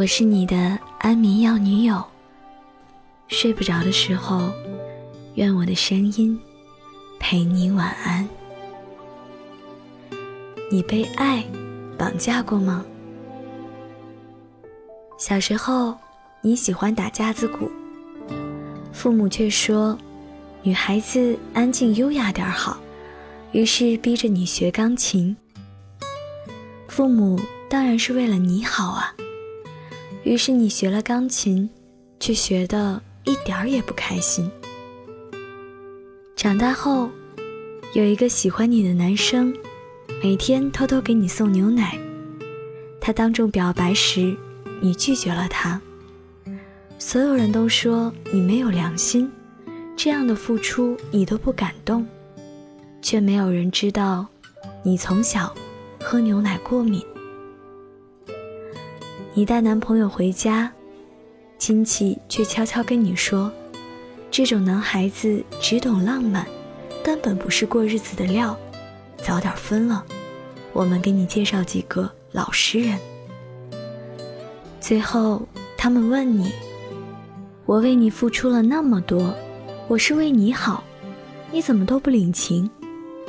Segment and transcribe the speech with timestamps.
[0.00, 2.02] 我是你的安眠药女友。
[3.28, 4.50] 睡不着的时候，
[5.34, 6.40] 愿我的声音
[7.18, 8.26] 陪你晚安。
[10.72, 11.44] 你被爱
[11.98, 12.82] 绑架过吗？
[15.18, 15.94] 小时候
[16.40, 17.70] 你喜欢打架子鼓，
[18.94, 19.98] 父母却说
[20.62, 22.78] 女孩子安静优雅点好，
[23.52, 25.36] 于是逼着你学钢琴。
[26.88, 27.38] 父母
[27.68, 29.14] 当然是为了你好啊。
[30.22, 31.68] 于是你学了钢琴，
[32.18, 34.50] 却学得一点儿也不开心。
[36.36, 37.10] 长大后，
[37.94, 39.54] 有一个喜欢你的男生，
[40.22, 41.98] 每天偷偷给你送牛奶。
[43.00, 44.36] 他当众表白时，
[44.82, 45.80] 你拒绝了他。
[46.98, 49.30] 所有人都说你没有良心，
[49.96, 52.06] 这样的付出你都不感动，
[53.00, 54.26] 却没有人知道，
[54.82, 55.54] 你从小
[55.98, 57.02] 喝牛奶过敏。
[59.32, 60.72] 你带男朋友回家，
[61.56, 63.50] 亲戚却悄悄跟你说
[64.28, 66.44] ：“这种男孩子只懂浪漫，
[67.04, 68.58] 根本不是过日子的料，
[69.22, 70.04] 早点分了。”
[70.74, 72.98] 我们给你介绍几个老实人。
[74.80, 76.50] 最后，他们问你
[77.66, 79.32] ：“我为你付出了那么多，
[79.86, 80.82] 我是为你好，
[81.52, 82.68] 你怎么都不领情？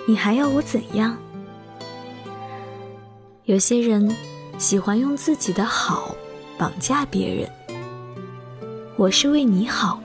[0.08, 1.16] 你还要我怎样？”
[3.46, 4.12] 有些人。
[4.62, 6.16] 喜欢用自己的好
[6.56, 7.50] 绑架别人。
[8.96, 10.00] 我是为你好，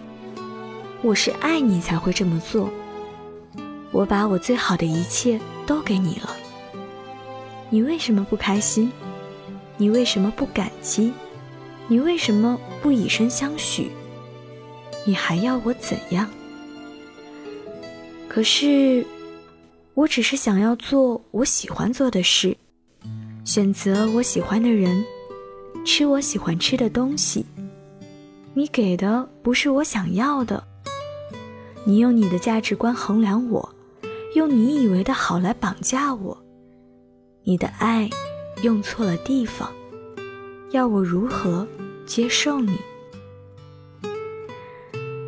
[1.02, 2.70] 我是爱你才会这么做。
[3.92, 6.34] 我把我最好的一切都给你了，
[7.68, 8.90] 你为什么不开心？
[9.76, 11.12] 你为什么不感激？
[11.86, 13.90] 你为什么不以身相许？
[15.04, 16.26] 你还要我怎样？
[18.26, 19.06] 可是，
[19.92, 22.56] 我只是想要做我喜欢做的事。
[23.46, 25.04] 选择我喜欢的人，
[25.84, 27.46] 吃我喜欢吃的东西。
[28.54, 30.62] 你给的不是我想要的。
[31.84, 33.72] 你用你的价值观衡量我，
[34.34, 36.36] 用你以为的好来绑架我。
[37.44, 38.10] 你的爱
[38.64, 39.72] 用错了地方，
[40.72, 41.64] 要我如何
[42.04, 42.76] 接受你？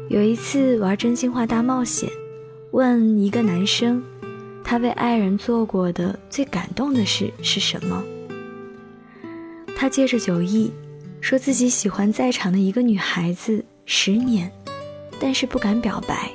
[0.08, 2.10] 有一次玩真心话大冒险，
[2.72, 4.02] 问一个男生。
[4.70, 8.04] 他为爱人做过的最感动的事是什么？
[9.74, 10.70] 他借着酒意，
[11.22, 14.52] 说自己喜欢在场的一个女孩子十年，
[15.18, 16.30] 但是不敢表白，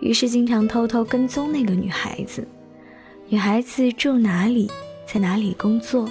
[0.00, 2.48] 于是经常偷偷跟踪那个女孩子。
[3.28, 4.70] 女孩子住哪里，
[5.04, 6.08] 在哪里工作，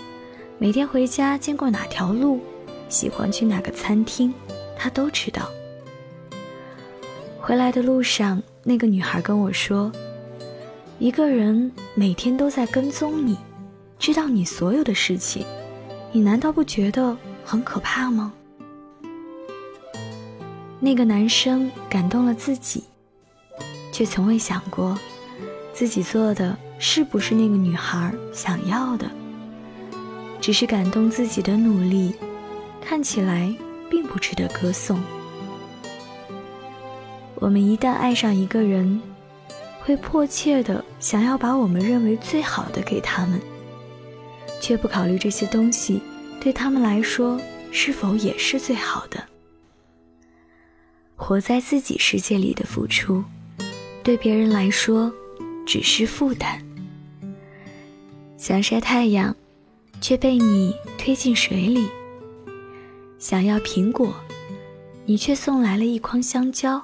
[0.59, 2.41] 每天回家经过哪条路，
[2.89, 4.31] 喜欢去哪个餐厅，
[4.77, 5.49] 他都知道。
[7.39, 9.91] 回来的路上，那个女孩跟我说。
[10.99, 13.37] 一个人每天都在跟踪你，
[13.99, 15.45] 知道你所有的事情，
[16.11, 18.31] 你难道不觉得很可怕吗？
[20.79, 22.83] 那个男生感动了自己，
[23.91, 24.97] 却从未想过
[25.73, 29.09] 自己做的是不是那个女孩想要的。
[30.39, 32.13] 只是感动自己的努力，
[32.81, 33.53] 看起来
[33.89, 35.01] 并不值得歌颂。
[37.35, 39.01] 我们一旦爱上一个人。
[39.85, 43.37] 会迫切的想要把我们认为最好的给他们，
[44.61, 46.01] 却不考虑这些东西
[46.39, 47.37] 对他们来说
[47.69, 49.21] 是否也是最好的。
[51.17, 53.21] 活在自己世界里的付出，
[54.01, 55.11] 对别人来说
[55.65, 56.65] 只是负担。
[58.37, 59.35] 想晒太阳，
[59.99, 61.87] 却被你推进水里；
[63.19, 64.15] 想要苹果，
[65.05, 66.81] 你却送来了一筐香蕉。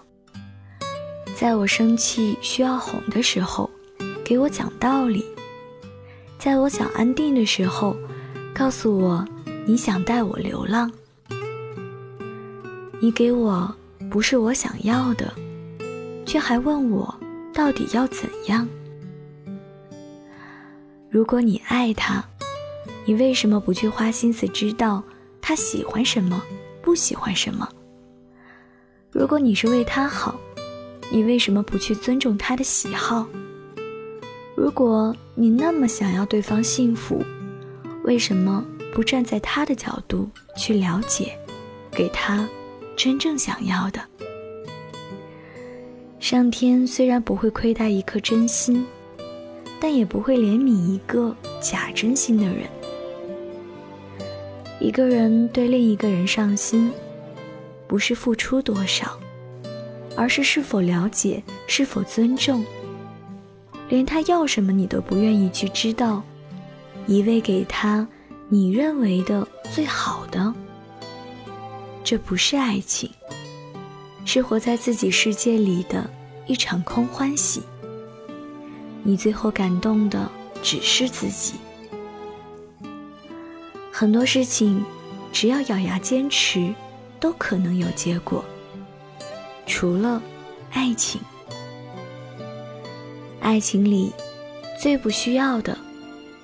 [1.40, 3.70] 在我生气需要哄的时候，
[4.26, 5.24] 给我讲道理；
[6.38, 7.96] 在我想安定的时候，
[8.54, 9.26] 告诉我
[9.66, 10.92] 你想带我流浪。
[13.00, 13.74] 你给我
[14.12, 15.34] 不是我想要的，
[16.26, 17.16] 却还问我
[17.54, 18.68] 到底要怎样。
[21.10, 22.22] 如果你爱他，
[23.06, 25.02] 你为什么不去花心思知道
[25.40, 26.44] 他喜欢什么，
[26.82, 27.66] 不喜欢什么？
[29.10, 30.38] 如果你是为他好。
[31.12, 33.26] 你为什么不去尊重他的喜好？
[34.56, 37.24] 如果你那么想要对方幸福，
[38.04, 38.64] 为什么
[38.94, 41.38] 不站在他的角度去了解，
[41.92, 42.48] 给他
[42.96, 44.00] 真正想要的？
[46.20, 48.86] 上天虽然不会亏待一颗真心，
[49.80, 52.68] 但也不会怜悯一个假真心的人。
[54.80, 56.92] 一个人对另一个人上心，
[57.88, 59.20] 不是付出多少。
[60.16, 62.66] 而是是否了解，是否尊重，
[63.88, 66.22] 连他要什么你都不愿意去知道，
[67.08, 68.08] 一味给他
[68.50, 70.54] 你认为的最好的，
[72.04, 73.10] 这不是爱情，
[74.26, 76.10] 是活在自己世界里的
[76.48, 77.62] 一场空欢喜。
[79.04, 80.30] 你最后感动的
[80.62, 81.54] 只是自己。
[83.92, 84.84] 很多事情，
[85.32, 86.74] 只要咬牙坚持，
[87.20, 88.44] 都可能有结果。
[89.70, 90.22] 除了
[90.72, 91.22] 爱情，
[93.40, 94.12] 爱情里
[94.82, 95.78] 最不需要的，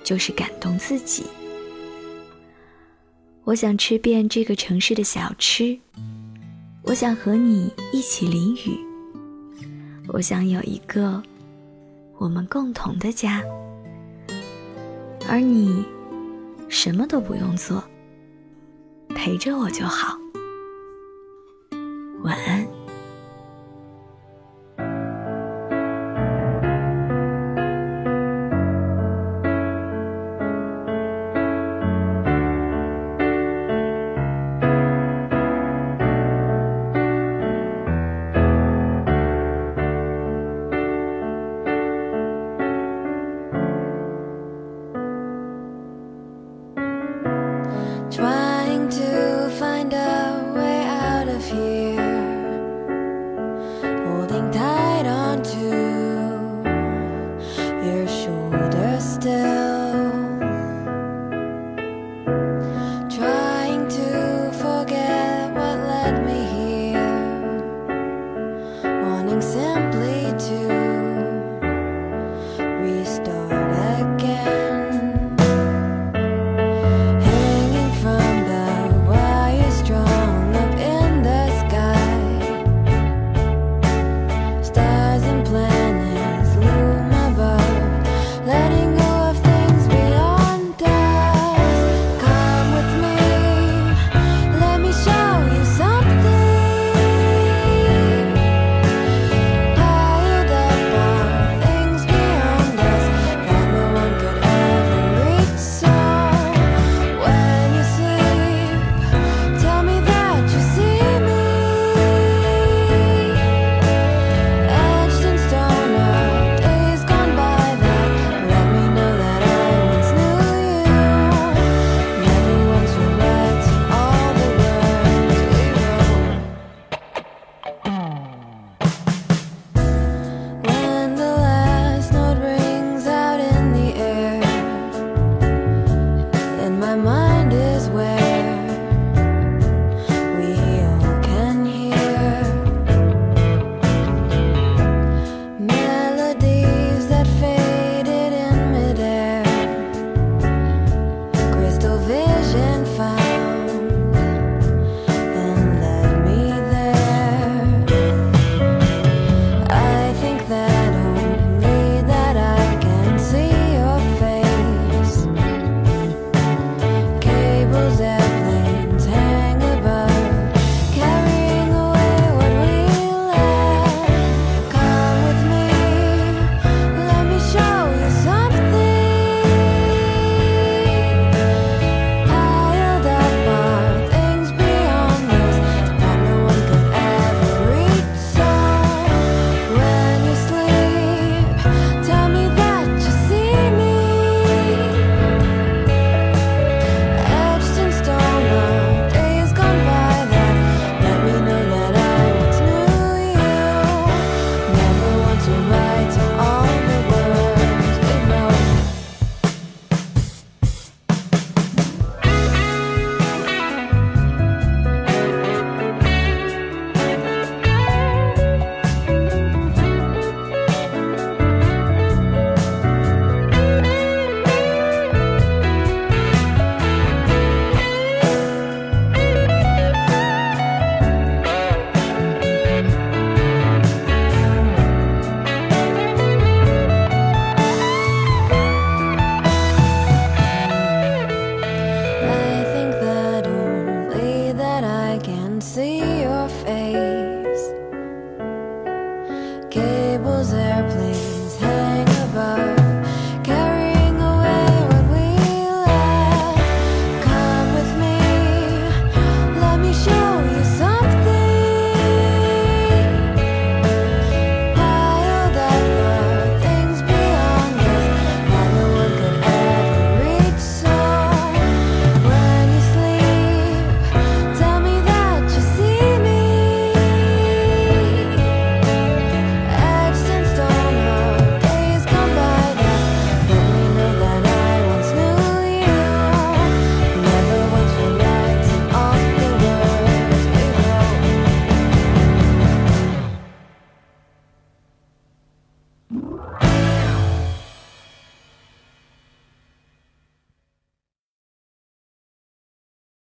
[0.04, 1.24] 就是感动自己。
[3.42, 5.76] 我想吃遍这个城市的小吃，
[6.84, 8.78] 我想和你一起淋雨，
[10.06, 11.20] 我想有一个
[12.18, 13.42] 我们共同的家，
[15.28, 15.84] 而你
[16.68, 17.82] 什么都不用做，
[19.08, 20.16] 陪着我就好。
[22.22, 22.75] 晚安。